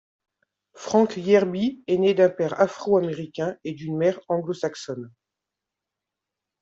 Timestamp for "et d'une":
3.63-3.97